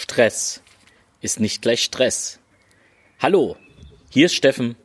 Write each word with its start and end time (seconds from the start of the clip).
Stress 0.00 0.62
ist 1.22 1.40
nicht 1.40 1.60
gleich 1.60 1.82
Stress. 1.82 2.38
Hallo, 3.18 3.56
hier 4.10 4.26
ist 4.26 4.34
Steffen. 4.36 4.76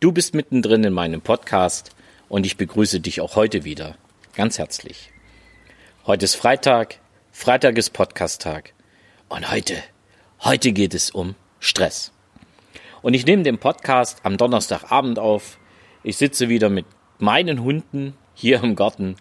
Du 0.00 0.10
bist 0.10 0.34
mittendrin 0.34 0.82
in 0.82 0.92
meinem 0.92 1.20
Podcast 1.20 1.94
und 2.28 2.44
ich 2.44 2.56
begrüße 2.56 2.98
dich 2.98 3.20
auch 3.20 3.36
heute 3.36 3.62
wieder. 3.62 3.96
Ganz 4.34 4.58
herzlich. 4.58 5.12
Heute 6.04 6.24
ist 6.24 6.34
Freitag. 6.34 6.98
Freitag 7.30 7.78
ist 7.78 7.90
Podcast-Tag. 7.92 8.72
Und 9.28 9.52
heute, 9.52 9.76
heute 10.40 10.72
geht 10.72 10.94
es 10.94 11.12
um 11.12 11.36
Stress. 11.60 12.10
Und 13.02 13.14
ich 13.14 13.24
nehme 13.24 13.44
den 13.44 13.58
Podcast 13.58 14.18
am 14.24 14.36
Donnerstagabend 14.36 15.20
auf. 15.20 15.58
Ich 16.02 16.16
sitze 16.16 16.48
wieder 16.48 16.70
mit 16.70 16.86
meinen 17.18 17.62
Hunden 17.62 18.14
hier 18.34 18.64
im 18.64 18.74
Garten 18.74 19.14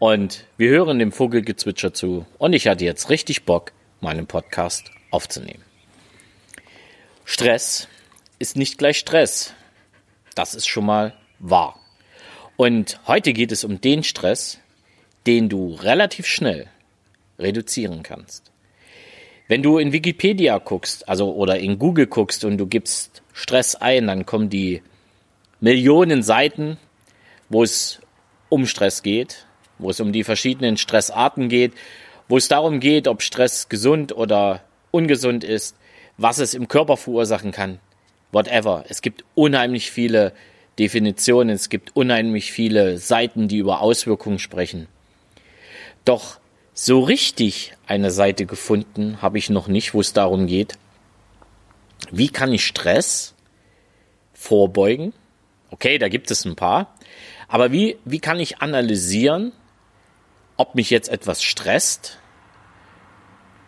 und 0.00 0.44
wir 0.56 0.70
hören 0.70 0.98
dem 0.98 1.12
Vogelgezwitscher 1.12 1.94
zu. 1.94 2.26
Und 2.38 2.52
ich 2.52 2.66
hatte 2.66 2.84
jetzt 2.84 3.10
richtig 3.10 3.44
Bock, 3.44 3.72
meinen 4.02 4.26
Podcast 4.26 4.90
aufzunehmen. 5.10 5.62
Stress 7.24 7.88
ist 8.38 8.56
nicht 8.56 8.78
gleich 8.78 8.98
Stress. 8.98 9.54
Das 10.34 10.54
ist 10.54 10.66
schon 10.66 10.86
mal 10.86 11.14
wahr. 11.38 11.78
Und 12.56 13.00
heute 13.06 13.32
geht 13.32 13.52
es 13.52 13.64
um 13.64 13.80
den 13.80 14.02
Stress, 14.02 14.58
den 15.26 15.48
du 15.48 15.74
relativ 15.74 16.26
schnell 16.26 16.68
reduzieren 17.38 18.02
kannst. 18.02 18.50
Wenn 19.48 19.62
du 19.62 19.78
in 19.78 19.92
Wikipedia 19.92 20.58
guckst, 20.58 21.08
also 21.08 21.34
oder 21.34 21.58
in 21.58 21.78
Google 21.78 22.06
guckst 22.06 22.44
und 22.44 22.58
du 22.58 22.66
gibst 22.66 23.22
Stress 23.32 23.74
ein, 23.74 24.06
dann 24.06 24.26
kommen 24.26 24.50
die 24.50 24.82
Millionen 25.60 26.22
Seiten, 26.22 26.78
wo 27.48 27.62
es 27.62 28.00
um 28.48 28.66
Stress 28.66 29.02
geht, 29.02 29.46
wo 29.78 29.90
es 29.90 30.00
um 30.00 30.12
die 30.12 30.24
verschiedenen 30.24 30.76
Stressarten 30.76 31.48
geht, 31.48 31.72
wo 32.32 32.38
es 32.38 32.48
darum 32.48 32.80
geht, 32.80 33.08
ob 33.08 33.20
Stress 33.20 33.68
gesund 33.68 34.16
oder 34.16 34.62
ungesund 34.90 35.44
ist, 35.44 35.76
was 36.16 36.38
es 36.38 36.54
im 36.54 36.66
Körper 36.66 36.96
verursachen 36.96 37.52
kann, 37.52 37.78
whatever. 38.30 38.86
Es 38.88 39.02
gibt 39.02 39.22
unheimlich 39.34 39.90
viele 39.90 40.32
Definitionen, 40.78 41.50
es 41.50 41.68
gibt 41.68 41.94
unheimlich 41.94 42.50
viele 42.50 42.96
Seiten, 42.96 43.48
die 43.48 43.58
über 43.58 43.82
Auswirkungen 43.82 44.38
sprechen. 44.38 44.88
Doch 46.06 46.40
so 46.72 47.00
richtig 47.00 47.74
eine 47.86 48.10
Seite 48.10 48.46
gefunden 48.46 49.20
habe 49.20 49.36
ich 49.36 49.50
noch 49.50 49.68
nicht, 49.68 49.92
wo 49.92 50.00
es 50.00 50.14
darum 50.14 50.46
geht, 50.46 50.78
wie 52.10 52.30
kann 52.30 52.50
ich 52.50 52.64
Stress 52.64 53.34
vorbeugen? 54.32 55.12
Okay, 55.70 55.98
da 55.98 56.08
gibt 56.08 56.30
es 56.30 56.46
ein 56.46 56.56
paar. 56.56 56.94
Aber 57.46 57.72
wie, 57.72 57.98
wie 58.06 58.20
kann 58.20 58.40
ich 58.40 58.62
analysieren, 58.62 59.52
ob 60.56 60.74
mich 60.74 60.88
jetzt 60.88 61.10
etwas 61.10 61.42
stresst 61.42 62.16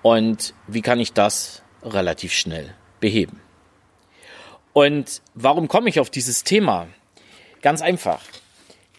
und 0.05 0.53
wie 0.67 0.83
kann 0.83 1.01
ich 1.01 1.15
das 1.15 1.63
relativ 1.83 2.35
schnell 2.35 2.75
beheben. 3.01 3.41
Und 4.75 5.23
warum 5.33 5.67
komme 5.67 5.89
ich 5.89 5.99
auf 5.99 6.11
dieses 6.11 6.45
Thema? 6.45 6.89
Ganz 7.63 7.81
einfach. 7.81 8.21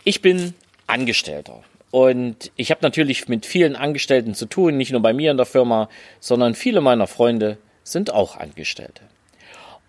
Ich 0.03 0.23
bin 0.23 0.55
Angestellter 0.87 1.61
und 1.91 2.51
ich 2.55 2.71
habe 2.71 2.81
natürlich 2.81 3.27
mit 3.27 3.45
vielen 3.45 3.75
Angestellten 3.75 4.33
zu 4.33 4.47
tun, 4.47 4.77
nicht 4.77 4.91
nur 4.91 5.01
bei 5.01 5.13
mir 5.13 5.29
in 5.29 5.37
der 5.37 5.45
Firma, 5.45 5.89
sondern 6.19 6.55
viele 6.55 6.81
meiner 6.81 7.05
Freunde 7.05 7.59
sind 7.83 8.11
auch 8.11 8.37
Angestellte. 8.37 9.03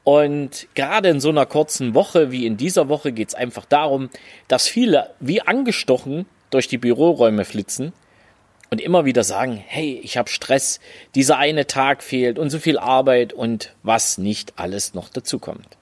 Und 0.05 0.69
gerade 0.75 1.09
in 1.09 1.21
so 1.21 1.31
einer 1.31 1.47
kurzen 1.47 1.95
Woche 1.95 2.31
wie 2.31 2.45
in 2.45 2.59
dieser 2.59 2.91
Woche 2.91 3.13
geht 3.13 3.29
es 3.29 3.35
einfach 3.35 3.65
darum, 3.65 4.11
dass 4.49 4.69
viele 4.69 5.15
wie 5.21 5.41
angestochen 5.41 6.27
durch 6.51 6.69
die 6.69 6.79
Büroräume 6.79 7.47
flitzen 7.47 7.95
und 8.71 8.81
immer 8.81 9.05
wieder 9.05 9.25
sagen, 9.25 9.63
hey, 9.67 10.01
ich 10.03 10.17
habe 10.17 10.29
Stress, 10.29 10.81
dieser 11.15 11.39
eine 11.39 11.67
Tag 11.67 12.03
fehlt 12.03 12.39
und 12.39 12.51
so 12.51 12.59
viel 12.59 12.79
Arbeit 12.79 13.33
und 13.33 13.75
was 13.83 14.19
nicht 14.19 14.55
alles 14.57 14.95
noch 14.95 15.09
dazukommt. 15.09 15.77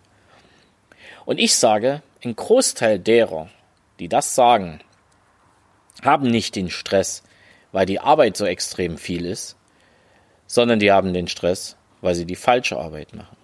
Und 1.24 1.38
ich 1.38 1.56
sage, 1.56 2.02
ein 2.22 2.36
Großteil 2.36 2.98
derer, 2.98 3.48
die 3.98 4.08
das 4.08 4.34
sagen, 4.34 4.80
haben 6.02 6.30
nicht 6.30 6.56
den 6.56 6.70
Stress, 6.70 7.22
weil 7.72 7.86
die 7.86 8.00
Arbeit 8.00 8.36
so 8.36 8.44
extrem 8.44 8.98
viel 8.98 9.24
ist, 9.24 9.56
sondern 10.46 10.78
die 10.78 10.92
haben 10.92 11.14
den 11.14 11.28
Stress, 11.28 11.76
weil 12.00 12.14
sie 12.14 12.26
die 12.26 12.36
falsche 12.36 12.76
Arbeit 12.78 13.14
machen. 13.14 13.36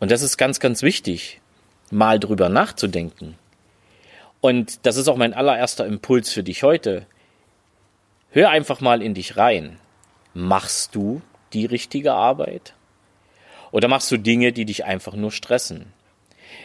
Und 0.00 0.10
das 0.10 0.22
ist 0.22 0.36
ganz, 0.36 0.60
ganz 0.60 0.82
wichtig, 0.82 1.40
mal 1.90 2.18
drüber 2.18 2.48
nachzudenken. 2.48 3.36
Und 4.40 4.86
das 4.86 4.96
ist 4.96 5.08
auch 5.08 5.16
mein 5.16 5.34
allererster 5.34 5.86
Impuls 5.86 6.30
für 6.30 6.42
dich 6.42 6.62
heute. 6.62 7.06
Hör 8.30 8.50
einfach 8.50 8.80
mal 8.80 9.02
in 9.02 9.14
dich 9.14 9.36
rein. 9.36 9.78
Machst 10.34 10.94
du 10.94 11.22
die 11.54 11.64
richtige 11.64 12.12
Arbeit? 12.12 12.74
Oder 13.70 13.88
machst 13.88 14.10
du 14.10 14.18
Dinge, 14.18 14.52
die 14.52 14.66
dich 14.66 14.84
einfach 14.84 15.14
nur 15.14 15.32
stressen? 15.32 15.92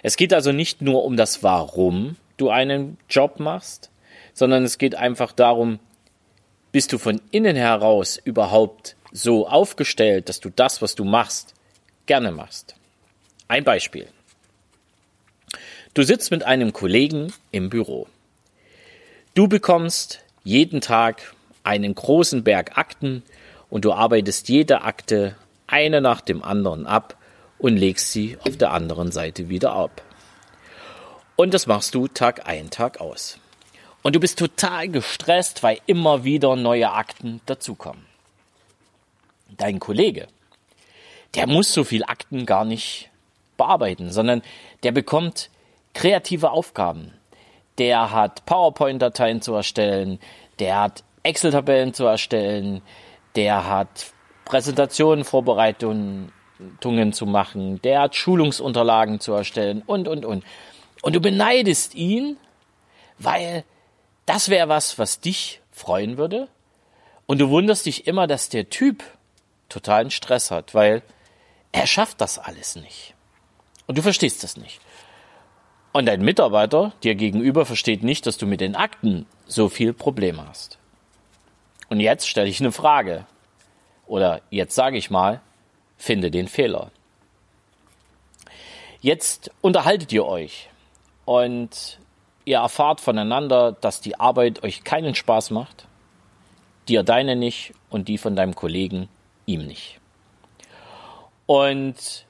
Es 0.01 0.18
geht 0.18 0.34
also 0.34 0.51
nicht 0.51 0.81
nur 0.81 1.06
um 1.06 1.16
das 1.16 1.41
Warum 1.41 2.18
du 2.38 2.50
einen 2.50 2.97
Job 3.09 3.40
machst, 3.40 3.91
sondern 4.34 4.63
es 4.63 4.78
geht 4.78 4.96
einfach 4.96 5.31
darum, 5.31 5.79
bist 6.74 6.91
du 6.91 6.97
von 6.97 7.22
innen 7.31 7.56
heraus 7.56 8.19
überhaupt 8.22 8.97
so 9.12 9.47
aufgestellt, 9.47 10.28
dass 10.28 10.40
du 10.40 10.50
das, 10.50 10.81
was 10.81 10.95
du 10.95 11.06
machst, 11.06 11.53
gerne 12.07 12.31
machst. 12.31 12.75
Ein 13.47 13.63
Beispiel. 13.63 14.07
Du 15.94 16.03
sitzt 16.03 16.31
mit 16.31 16.44
einem 16.44 16.74
Kollegen 16.74 17.31
im 17.51 17.69
Büro. 17.69 18.07
Du 19.35 19.47
bekommst 19.47 20.22
jeden 20.44 20.81
Tag 20.81 21.34
einen 21.63 21.96
großen 21.96 22.44
Berg 22.44 22.78
Akten 22.78 23.24
und 23.69 23.85
du 23.85 23.94
arbeitest 23.94 24.50
jede 24.50 24.81
Akte 24.81 25.35
eine 25.68 26.01
nach 26.01 26.22
dem 26.22 26.44
anderen 26.44 26.85
ab 26.85 27.18
und 27.57 27.78
legst 27.78 28.12
sie 28.12 28.38
auf 28.46 28.57
der 28.57 28.72
anderen 28.72 29.12
Seite 29.12 29.50
wieder 29.50 29.74
ab. 29.74 30.01
Und 31.35 31.53
das 31.53 31.66
machst 31.66 31.96
du 31.96 32.07
Tag 32.07 32.47
ein, 32.47 32.69
Tag 32.69 33.01
aus. 33.01 33.40
Und 34.03 34.16
du 34.16 34.19
bist 34.19 34.38
total 34.38 34.90
gestresst, 34.90 35.63
weil 35.63 35.79
immer 35.85 36.24
wieder 36.24 36.56
neue 36.56 36.91
Akten 36.91 37.41
dazukommen. 37.46 38.06
Dein 39.57 39.80
Kollege, 39.80 40.28
der 41.35 41.47
muss 41.47 41.74
so 41.74 41.84
viel 41.84 42.03
Akten 42.03 42.45
gar 42.45 42.66
nicht 42.66 43.09
bearbeiten, 43.57 44.12
sondern 44.12 44.41
der 44.84 44.91
bekommt 44.91 45.50
kreative 45.94 46.51
Aufgaben. 46.51 47.13
Der 47.78 48.12
hat 48.12 48.45
PowerPoint-Dateien 48.45 49.41
zu 49.41 49.53
erstellen, 49.53 50.19
der 50.59 50.81
hat 50.81 51.03
Excel-Tabellen 51.23 51.94
zu 51.94 52.06
erstellen, 52.06 52.81
der 53.35 53.67
hat 53.67 54.13
Präsentationen, 54.45 55.23
Vorbereitungen 55.23 56.31
zu 57.13 57.25
machen, 57.25 57.81
der 57.81 58.01
hat 58.01 58.16
Schulungsunterlagen 58.16 59.19
zu 59.19 59.33
erstellen 59.33 59.81
und, 59.85 60.07
und, 60.07 60.25
und. 60.25 60.44
Und 61.01 61.16
du 61.16 61.19
beneidest 61.19 61.95
ihn, 61.95 62.38
weil 63.17 63.63
das 64.25 64.50
wäre 64.50 64.69
was, 64.69 65.00
was 65.00 65.19
dich 65.19 65.62
freuen 65.72 66.17
würde. 66.17 66.47
Und 67.25 67.39
du 67.39 67.50
wunderst 67.50 67.85
dich 67.85 68.07
immer, 68.07 68.28
dass 68.28 68.50
der 68.50 68.69
Typ 68.69 69.03
totalen 69.69 70.12
Stress 70.12 70.51
hat, 70.51 70.75
weil 70.75 71.01
er 71.72 71.88
schafft 71.88 72.22
das 72.22 72.38
alles 72.38 72.75
nicht. 72.75 73.16
Und 73.88 73.97
du 73.97 74.01
verstehst 74.01 74.44
das 74.44 74.57
nicht. 74.57 74.79
Und 75.91 76.06
dein 76.06 76.22
Mitarbeiter 76.22 76.94
dir 77.03 77.16
gegenüber 77.16 77.66
versteht 77.66 78.03
nicht, 78.03 78.25
dass 78.25 78.38
du 78.38 78.45
mit 78.45 78.62
den 78.62 78.75
Akten 78.75 79.25
so 79.45 79.69
viel 79.69 79.94
Probleme 79.94 80.47
hast. 80.47 80.79
Und 81.89 81.99
jetzt 81.99 82.27
stelle 82.27 82.49
ich 82.49 82.59
eine 82.59 82.71
Frage. 82.71 83.25
Oder 84.07 84.41
jetzt 84.49 84.75
sage 84.75 84.97
ich 84.97 85.09
mal, 85.09 85.41
finde 85.97 86.31
den 86.31 86.47
Fehler. 86.47 86.91
Jetzt 89.01 89.51
unterhaltet 89.61 90.11
ihr 90.13 90.25
euch 90.25 90.69
und 91.25 91.99
ihr 92.45 92.57
erfahrt 92.57 93.01
voneinander, 93.01 93.73
dass 93.73 94.01
die 94.01 94.19
Arbeit 94.19 94.63
euch 94.63 94.83
keinen 94.83 95.16
Spaß 95.16 95.51
macht, 95.51 95.88
dir 96.88 97.03
deine 97.03 97.35
nicht 97.35 97.73
und 97.89 98.07
die 98.07 98.17
von 98.17 98.35
deinem 98.35 98.55
Kollegen 98.55 99.09
ihm 99.45 99.65
nicht. 99.65 100.00
Und 101.45 102.25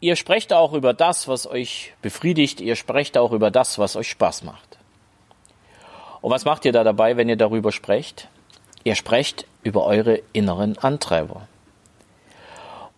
ihr 0.00 0.16
sprecht 0.16 0.52
auch 0.52 0.72
über 0.72 0.94
das, 0.94 1.28
was 1.28 1.46
euch 1.46 1.92
befriedigt, 2.02 2.60
ihr 2.60 2.76
sprecht 2.76 3.18
auch 3.18 3.32
über 3.32 3.50
das, 3.50 3.78
was 3.78 3.96
euch 3.96 4.08
Spaß 4.08 4.44
macht. 4.44 4.78
Und 6.20 6.30
was 6.30 6.44
macht 6.44 6.64
ihr 6.64 6.72
da 6.72 6.84
dabei, 6.84 7.16
wenn 7.16 7.28
ihr 7.28 7.36
darüber 7.36 7.70
sprecht? 7.70 8.28
Ihr 8.84 8.94
sprecht 8.94 9.46
über 9.62 9.84
eure 9.84 10.20
inneren 10.34 10.76
Antreiber. 10.78 11.48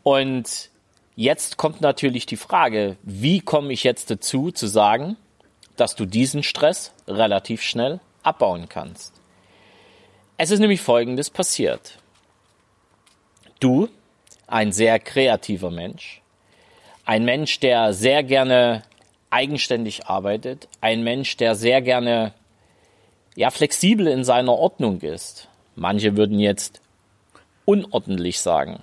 Und 0.03 0.71
jetzt 1.15 1.57
kommt 1.57 1.81
natürlich 1.81 2.27
die 2.27 2.37
Frage, 2.37 2.97
wie 3.03 3.41
komme 3.41 3.73
ich 3.73 3.85
jetzt 3.85 4.11
dazu 4.11 4.51
zu 4.51 4.67
sagen, 4.67 5.17
dass 5.77 5.95
du 5.95 6.05
diesen 6.05 6.43
Stress 6.43 6.93
relativ 7.07 7.63
schnell 7.63 8.01
abbauen 8.25 8.69
kannst? 8.69 9.15
Es 10.37 10.51
ist 10.51 10.59
nämlich 10.59 10.81
Folgendes 10.81 11.31
passiert. 11.31 11.99
Du, 13.61 13.89
ein 14.49 14.73
sehr 14.73 14.99
kreativer 14.99 15.71
Mensch, 15.71 16.21
ein 17.05 17.25
Mensch, 17.25 17.61
der 17.61 17.93
sehr 17.93 18.23
gerne 18.23 18.83
eigenständig 19.31 20.07
arbeitet, 20.07 20.69
ein 20.81 21.03
Mensch, 21.05 21.37
der 21.37 21.55
sehr 21.55 21.81
gerne 21.81 22.35
ja 23.35 23.51
flexibel 23.51 24.09
in 24.09 24.25
seiner 24.25 24.53
Ordnung 24.53 25.01
ist, 25.01 25.49
Manche 25.77 26.17
würden 26.17 26.39
jetzt 26.39 26.81
unordentlich 27.65 28.41
sagen. 28.41 28.83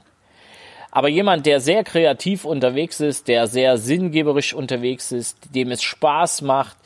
Aber 0.91 1.09
jemand, 1.09 1.47
der 1.47 1.59
sehr 1.59 1.83
kreativ 1.83 2.45
unterwegs 2.45 2.99
ist, 2.99 3.27
der 3.27 3.47
sehr 3.47 3.77
sinngeberisch 3.77 4.53
unterwegs 4.53 5.11
ist, 5.11 5.55
dem 5.55 5.71
es 5.71 5.81
Spaß 5.81 6.43
macht, 6.43 6.77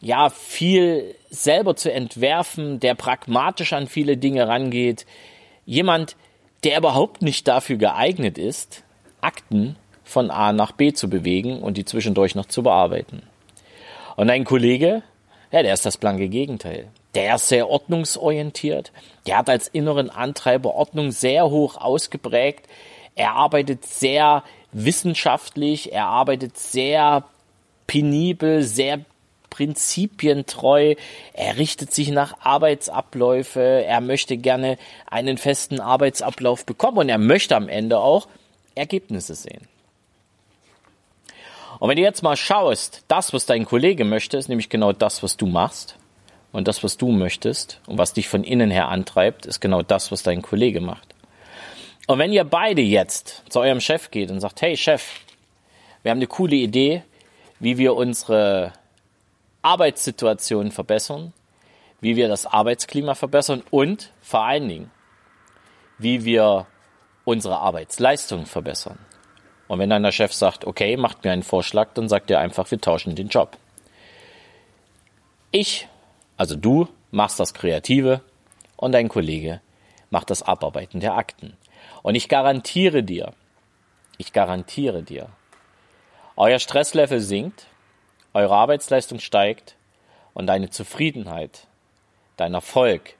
ja, 0.00 0.30
viel 0.30 1.14
selber 1.28 1.74
zu 1.74 1.92
entwerfen, 1.92 2.78
der 2.78 2.94
pragmatisch 2.94 3.72
an 3.72 3.88
viele 3.88 4.16
Dinge 4.16 4.46
rangeht, 4.46 5.06
jemand, 5.66 6.16
der 6.62 6.78
überhaupt 6.78 7.22
nicht 7.22 7.48
dafür 7.48 7.76
geeignet 7.76 8.38
ist, 8.38 8.84
Akten 9.20 9.76
von 10.04 10.30
A 10.30 10.52
nach 10.52 10.72
B 10.72 10.92
zu 10.92 11.10
bewegen 11.10 11.62
und 11.62 11.76
die 11.76 11.84
zwischendurch 11.84 12.34
noch 12.34 12.46
zu 12.46 12.62
bearbeiten. 12.62 13.22
Und 14.16 14.30
ein 14.30 14.44
Kollege, 14.44 15.02
ja, 15.50 15.62
der 15.62 15.74
ist 15.74 15.86
das 15.86 15.96
blanke 15.96 16.28
Gegenteil. 16.28 16.88
Der 17.14 17.34
ist 17.34 17.48
sehr 17.48 17.68
ordnungsorientiert. 17.68 18.92
Der 19.26 19.38
hat 19.38 19.50
als 19.50 19.68
inneren 19.68 20.10
Antreiber 20.10 20.74
Ordnung 20.74 21.10
sehr 21.10 21.50
hoch 21.50 21.76
ausgeprägt. 21.76 22.66
Er 23.14 23.32
arbeitet 23.32 23.84
sehr 23.84 24.42
wissenschaftlich. 24.72 25.92
Er 25.92 26.06
arbeitet 26.06 26.56
sehr 26.56 27.24
penibel, 27.86 28.62
sehr 28.62 29.00
prinzipientreu. 29.50 30.94
Er 31.34 31.58
richtet 31.58 31.92
sich 31.92 32.10
nach 32.10 32.40
Arbeitsabläufe. 32.40 33.60
Er 33.60 34.00
möchte 34.00 34.38
gerne 34.38 34.78
einen 35.10 35.36
festen 35.36 35.78
Arbeitsablauf 35.78 36.64
bekommen 36.64 36.98
und 36.98 37.08
er 37.10 37.18
möchte 37.18 37.54
am 37.54 37.68
Ende 37.68 37.98
auch 37.98 38.28
Ergebnisse 38.74 39.34
sehen. 39.34 39.68
Und 41.78 41.88
wenn 41.90 41.96
du 41.96 42.02
jetzt 42.02 42.22
mal 42.22 42.36
schaust, 42.36 43.02
das, 43.08 43.34
was 43.34 43.44
dein 43.44 43.66
Kollege 43.66 44.04
möchte, 44.04 44.38
ist 44.38 44.48
nämlich 44.48 44.70
genau 44.70 44.92
das, 44.92 45.22
was 45.22 45.36
du 45.36 45.46
machst. 45.46 45.96
Und 46.52 46.68
das, 46.68 46.84
was 46.84 46.98
du 46.98 47.10
möchtest 47.10 47.80
und 47.86 47.98
was 47.98 48.12
dich 48.12 48.28
von 48.28 48.44
innen 48.44 48.70
her 48.70 48.88
antreibt, 48.88 49.46
ist 49.46 49.60
genau 49.60 49.82
das, 49.82 50.12
was 50.12 50.22
dein 50.22 50.42
Kollege 50.42 50.80
macht. 50.80 51.14
Und 52.06 52.18
wenn 52.18 52.32
ihr 52.32 52.44
beide 52.44 52.82
jetzt 52.82 53.42
zu 53.48 53.60
eurem 53.60 53.80
Chef 53.80 54.10
geht 54.10 54.30
und 54.30 54.40
sagt, 54.40 54.60
hey 54.60 54.76
Chef, 54.76 55.20
wir 56.02 56.10
haben 56.10 56.18
eine 56.18 56.26
coole 56.26 56.56
Idee, 56.56 57.02
wie 57.58 57.78
wir 57.78 57.94
unsere 57.94 58.72
Arbeitssituation 59.62 60.72
verbessern, 60.72 61.32
wie 62.00 62.16
wir 62.16 62.28
das 62.28 62.46
Arbeitsklima 62.46 63.14
verbessern 63.14 63.62
und 63.70 64.12
vor 64.20 64.44
allen 64.44 64.68
Dingen, 64.68 64.90
wie 65.98 66.24
wir 66.24 66.66
unsere 67.24 67.58
Arbeitsleistung 67.58 68.46
verbessern. 68.46 68.98
Und 69.68 69.78
wenn 69.78 69.88
dann 69.88 70.02
der 70.02 70.12
Chef 70.12 70.32
sagt, 70.32 70.66
okay, 70.66 70.96
macht 70.96 71.24
mir 71.24 71.30
einen 71.30 71.44
Vorschlag, 71.44 71.90
dann 71.94 72.08
sagt 72.08 72.30
er 72.30 72.40
einfach, 72.40 72.70
wir 72.70 72.80
tauschen 72.80 73.14
den 73.14 73.28
Job. 73.28 73.56
Ich, 75.52 75.88
also 76.42 76.56
du, 76.56 76.88
machst 77.12 77.38
das 77.38 77.54
Kreative 77.54 78.20
und 78.76 78.90
dein 78.90 79.08
Kollege 79.08 79.60
macht 80.10 80.28
das 80.28 80.42
Abarbeiten 80.42 80.98
der 80.98 81.14
Akten. 81.14 81.56
Und 82.02 82.16
ich 82.16 82.28
garantiere 82.28 83.04
dir, 83.04 83.32
ich 84.18 84.32
garantiere 84.32 85.04
dir, 85.04 85.28
euer 86.34 86.58
Stresslevel 86.58 87.20
sinkt, 87.20 87.68
eure 88.34 88.56
Arbeitsleistung 88.56 89.20
steigt 89.20 89.76
und 90.34 90.48
deine 90.48 90.68
Zufriedenheit, 90.68 91.68
dein 92.36 92.54
Erfolg 92.54 93.14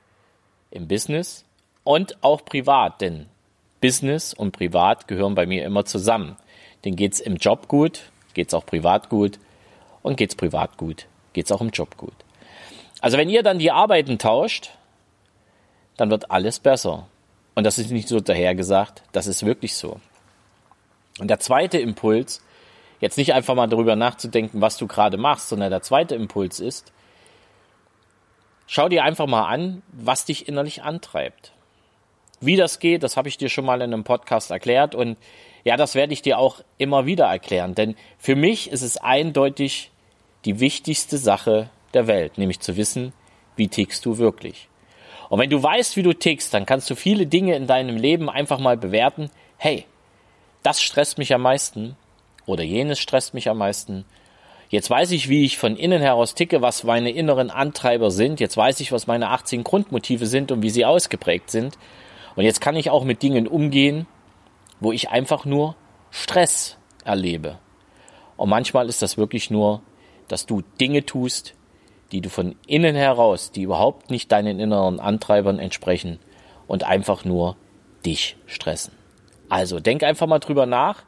im 0.72 0.88
Business 0.88 1.44
und 1.84 2.24
auch 2.24 2.44
privat, 2.44 3.00
denn 3.00 3.28
Business 3.80 4.34
und 4.34 4.50
Privat 4.50 5.06
gehören 5.06 5.36
bei 5.36 5.46
mir 5.46 5.64
immer 5.64 5.84
zusammen. 5.84 6.38
Den 6.84 6.96
geht's 6.96 7.20
im 7.20 7.36
Job 7.36 7.68
gut, 7.68 8.10
geht's 8.34 8.52
auch 8.52 8.66
privat 8.66 9.10
gut 9.10 9.38
und 10.02 10.16
geht's 10.16 10.34
privat 10.34 10.76
gut, 10.76 11.06
geht's 11.34 11.52
auch 11.52 11.60
im 11.60 11.70
Job 11.70 11.96
gut. 11.96 12.21
Also 13.02 13.18
wenn 13.18 13.28
ihr 13.28 13.42
dann 13.42 13.58
die 13.58 13.72
Arbeiten 13.72 14.16
tauscht, 14.16 14.70
dann 15.96 16.08
wird 16.08 16.30
alles 16.30 16.60
besser. 16.60 17.08
Und 17.54 17.64
das 17.64 17.76
ist 17.76 17.90
nicht 17.90 18.08
so 18.08 18.20
dahergesagt, 18.20 19.02
das 19.10 19.26
ist 19.26 19.44
wirklich 19.44 19.74
so. 19.74 20.00
Und 21.18 21.28
der 21.28 21.40
zweite 21.40 21.78
Impuls, 21.78 22.42
jetzt 23.00 23.18
nicht 23.18 23.34
einfach 23.34 23.56
mal 23.56 23.66
darüber 23.66 23.96
nachzudenken, 23.96 24.60
was 24.60 24.78
du 24.78 24.86
gerade 24.86 25.18
machst, 25.18 25.48
sondern 25.48 25.70
der 25.70 25.82
zweite 25.82 26.14
Impuls 26.14 26.60
ist, 26.60 26.92
schau 28.68 28.88
dir 28.88 29.02
einfach 29.02 29.26
mal 29.26 29.48
an, 29.48 29.82
was 29.92 30.24
dich 30.24 30.46
innerlich 30.48 30.84
antreibt. 30.84 31.52
Wie 32.40 32.56
das 32.56 32.78
geht, 32.78 33.02
das 33.02 33.16
habe 33.16 33.28
ich 33.28 33.36
dir 33.36 33.48
schon 33.48 33.64
mal 33.64 33.82
in 33.82 33.92
einem 33.92 34.04
Podcast 34.04 34.52
erklärt 34.52 34.94
und 34.94 35.18
ja, 35.64 35.76
das 35.76 35.96
werde 35.96 36.12
ich 36.12 36.22
dir 36.22 36.38
auch 36.38 36.60
immer 36.78 37.04
wieder 37.04 37.26
erklären, 37.26 37.74
denn 37.74 37.96
für 38.18 38.36
mich 38.36 38.70
ist 38.70 38.82
es 38.82 38.96
eindeutig 38.96 39.90
die 40.44 40.60
wichtigste 40.60 41.18
Sache 41.18 41.68
der 41.94 42.06
Welt, 42.06 42.38
nämlich 42.38 42.60
zu 42.60 42.76
wissen, 42.76 43.12
wie 43.56 43.68
tickst 43.68 44.04
du 44.04 44.18
wirklich. 44.18 44.68
Und 45.28 45.38
wenn 45.38 45.50
du 45.50 45.62
weißt, 45.62 45.96
wie 45.96 46.02
du 46.02 46.12
tickst, 46.12 46.52
dann 46.52 46.66
kannst 46.66 46.90
du 46.90 46.94
viele 46.94 47.26
Dinge 47.26 47.56
in 47.56 47.66
deinem 47.66 47.96
Leben 47.96 48.28
einfach 48.28 48.58
mal 48.58 48.76
bewerten. 48.76 49.30
Hey, 49.56 49.86
das 50.62 50.82
stresst 50.82 51.18
mich 51.18 51.34
am 51.34 51.42
meisten 51.42 51.96
oder 52.46 52.62
jenes 52.62 52.98
stresst 52.98 53.34
mich 53.34 53.48
am 53.48 53.58
meisten. 53.58 54.04
Jetzt 54.68 54.90
weiß 54.90 55.10
ich, 55.12 55.28
wie 55.28 55.44
ich 55.44 55.58
von 55.58 55.76
innen 55.76 56.00
heraus 56.00 56.34
ticke, 56.34 56.62
was 56.62 56.84
meine 56.84 57.10
inneren 57.10 57.50
Antreiber 57.50 58.10
sind. 58.10 58.40
Jetzt 58.40 58.56
weiß 58.56 58.80
ich, 58.80 58.90
was 58.92 59.06
meine 59.06 59.28
18 59.30 59.64
Grundmotive 59.64 60.26
sind 60.26 60.50
und 60.50 60.62
wie 60.62 60.70
sie 60.70 60.84
ausgeprägt 60.84 61.50
sind. 61.50 61.78
Und 62.36 62.44
jetzt 62.44 62.60
kann 62.60 62.76
ich 62.76 62.90
auch 62.90 63.04
mit 63.04 63.22
Dingen 63.22 63.46
umgehen, 63.46 64.06
wo 64.80 64.92
ich 64.92 65.10
einfach 65.10 65.44
nur 65.44 65.76
Stress 66.10 66.78
erlebe. 67.04 67.58
Und 68.36 68.48
manchmal 68.48 68.88
ist 68.88 69.02
das 69.02 69.18
wirklich 69.18 69.50
nur, 69.50 69.82
dass 70.28 70.46
du 70.46 70.62
Dinge 70.80 71.04
tust, 71.04 71.54
die 72.12 72.20
du 72.20 72.28
von 72.28 72.54
innen 72.66 72.94
heraus, 72.94 73.50
die 73.50 73.62
überhaupt 73.62 74.10
nicht 74.10 74.30
deinen 74.30 74.60
inneren 74.60 75.00
Antreibern 75.00 75.58
entsprechen 75.58 76.18
und 76.66 76.84
einfach 76.84 77.24
nur 77.24 77.56
dich 78.04 78.36
stressen. 78.46 78.92
Also 79.48 79.80
denk 79.80 80.02
einfach 80.02 80.26
mal 80.26 80.38
drüber 80.38 80.66
nach. 80.66 81.04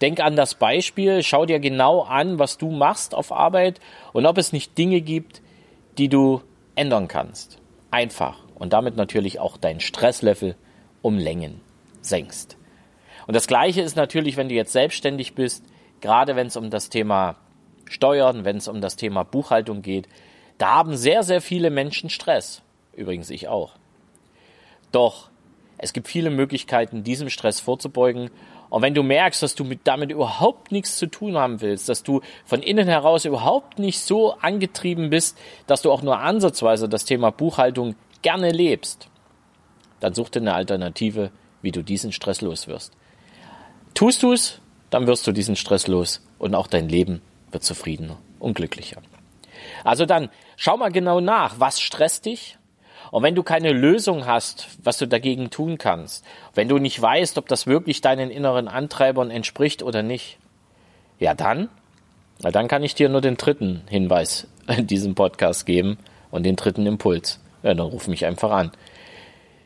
Denk 0.00 0.20
an 0.20 0.34
das 0.34 0.54
Beispiel, 0.54 1.22
schau 1.22 1.44
dir 1.44 1.60
genau 1.60 2.02
an, 2.02 2.38
was 2.38 2.56
du 2.56 2.70
machst 2.70 3.14
auf 3.14 3.32
Arbeit 3.32 3.80
und 4.12 4.24
ob 4.24 4.38
es 4.38 4.52
nicht 4.52 4.78
Dinge 4.78 5.02
gibt, 5.02 5.42
die 5.98 6.08
du 6.08 6.40
ändern 6.74 7.06
kannst. 7.06 7.58
Einfach. 7.90 8.38
Und 8.54 8.72
damit 8.72 8.96
natürlich 8.96 9.40
auch 9.40 9.56
dein 9.56 9.80
Stresslevel 9.80 10.56
um 11.02 11.18
Längen 11.18 11.60
senkst. 12.00 12.56
Und 13.26 13.34
das 13.34 13.46
Gleiche 13.46 13.82
ist 13.82 13.96
natürlich, 13.96 14.36
wenn 14.36 14.48
du 14.48 14.54
jetzt 14.54 14.72
selbstständig 14.72 15.34
bist, 15.34 15.64
gerade 16.00 16.36
wenn 16.36 16.46
es 16.46 16.56
um 16.56 16.70
das 16.70 16.88
Thema 16.88 17.36
Steuern, 17.88 18.44
wenn 18.44 18.56
es 18.56 18.68
um 18.68 18.80
das 18.80 18.96
Thema 18.96 19.24
Buchhaltung 19.24 19.82
geht, 19.82 20.08
da 20.60 20.74
haben 20.74 20.94
sehr, 20.94 21.22
sehr 21.22 21.40
viele 21.40 21.70
Menschen 21.70 22.10
Stress. 22.10 22.60
Übrigens 22.94 23.30
ich 23.30 23.48
auch. 23.48 23.72
Doch 24.92 25.30
es 25.78 25.94
gibt 25.94 26.06
viele 26.06 26.28
Möglichkeiten, 26.28 27.02
diesem 27.02 27.30
Stress 27.30 27.60
vorzubeugen. 27.60 28.30
Und 28.68 28.82
wenn 28.82 28.92
du 28.92 29.02
merkst, 29.02 29.42
dass 29.42 29.54
du 29.54 29.64
mit, 29.64 29.80
damit 29.84 30.10
überhaupt 30.10 30.70
nichts 30.70 30.98
zu 30.98 31.06
tun 31.06 31.38
haben 31.38 31.62
willst, 31.62 31.88
dass 31.88 32.02
du 32.02 32.20
von 32.44 32.62
innen 32.62 32.86
heraus 32.86 33.24
überhaupt 33.24 33.78
nicht 33.78 34.00
so 34.00 34.34
angetrieben 34.34 35.08
bist, 35.08 35.38
dass 35.66 35.80
du 35.80 35.90
auch 35.90 36.02
nur 36.02 36.18
ansatzweise 36.18 36.90
das 36.90 37.06
Thema 37.06 37.30
Buchhaltung 37.30 37.94
gerne 38.20 38.50
lebst, 38.50 39.08
dann 40.00 40.12
such 40.12 40.28
dir 40.28 40.40
eine 40.40 40.52
Alternative, 40.52 41.30
wie 41.62 41.72
du 41.72 41.82
diesen 41.82 42.12
Stress 42.12 42.42
los 42.42 42.68
wirst. 42.68 42.92
Tust 43.94 44.22
du 44.22 44.34
es, 44.34 44.60
dann 44.90 45.06
wirst 45.06 45.26
du 45.26 45.32
diesen 45.32 45.56
Stress 45.56 45.86
los 45.86 46.20
und 46.38 46.54
auch 46.54 46.66
dein 46.66 46.90
Leben 46.90 47.22
wird 47.50 47.64
zufriedener 47.64 48.18
und 48.38 48.54
glücklicher. 48.54 49.00
Also 49.84 50.06
dann 50.06 50.30
schau 50.56 50.76
mal 50.76 50.90
genau 50.90 51.20
nach, 51.20 51.58
was 51.58 51.80
stresst 51.80 52.26
dich? 52.26 52.58
Und 53.10 53.22
wenn 53.22 53.34
du 53.34 53.42
keine 53.42 53.72
Lösung 53.72 54.26
hast, 54.26 54.68
was 54.82 54.98
du 54.98 55.06
dagegen 55.06 55.50
tun 55.50 55.78
kannst, 55.78 56.24
wenn 56.54 56.68
du 56.68 56.78
nicht 56.78 57.00
weißt, 57.00 57.38
ob 57.38 57.48
das 57.48 57.66
wirklich 57.66 58.00
deinen 58.00 58.30
inneren 58.30 58.68
Antreibern 58.68 59.30
entspricht 59.30 59.82
oder 59.82 60.02
nicht, 60.02 60.38
ja 61.18 61.34
dann, 61.34 61.68
dann 62.40 62.68
kann 62.68 62.84
ich 62.84 62.94
dir 62.94 63.08
nur 63.08 63.20
den 63.20 63.36
dritten 63.36 63.82
Hinweis 63.88 64.46
in 64.68 64.86
diesem 64.86 65.14
Podcast 65.14 65.66
geben 65.66 65.98
und 66.30 66.44
den 66.44 66.56
dritten 66.56 66.86
Impuls. 66.86 67.40
Ja, 67.62 67.74
dann 67.74 67.86
ruf 67.86 68.08
mich 68.08 68.24
einfach 68.24 68.50
an. 68.50 68.70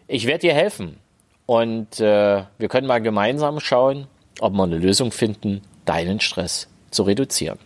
Ich 0.09 0.27
werde 0.27 0.41
dir 0.41 0.55
helfen 0.55 0.99
und 1.47 2.01
äh, 2.01 2.45
wir 2.59 2.69
können 2.69 2.87
mal 2.87 3.01
gemeinsam 3.01 3.61
schauen, 3.61 4.07
ob 4.41 4.53
wir 4.55 4.65
eine 4.65 4.79
Lösung 4.79 5.13
finden, 5.13 5.63
deinen 5.85 6.21
Stress 6.21 6.69
zu 6.91 7.05
reduzieren. 7.05 7.59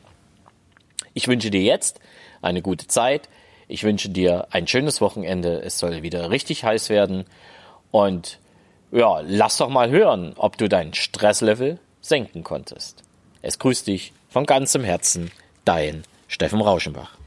Ich 1.19 1.27
wünsche 1.27 1.51
dir 1.51 1.63
jetzt 1.63 1.99
eine 2.43 2.63
gute 2.63 2.87
Zeit. 2.87 3.29
Ich 3.67 3.83
wünsche 3.83 4.09
dir 4.09 4.47
ein 4.53 4.69
schönes 4.69 5.01
Wochenende. 5.01 5.61
Es 5.63 5.81
soll 5.81 6.05
wieder 6.05 6.31
richtig 6.31 6.63
heiß 6.63 6.91
werden. 6.91 7.25
Und 7.91 8.39
ja, 8.93 9.21
lass 9.27 9.57
doch 9.57 9.69
mal 9.69 9.91
hören, 9.91 10.35
ob 10.37 10.59
du 10.59 10.69
dein 10.69 10.95
Stresslevel 10.95 11.81
senken 12.01 12.45
konntest. 12.45 13.03
Es 13.43 13.59
grüßt 13.59 13.89
dich 13.89 14.13
von 14.29 14.47
ganzem 14.47 14.85
Herzen, 14.85 15.33
dein 15.65 16.05
Steffen 16.29 16.61
Rauschenbach. 16.61 17.19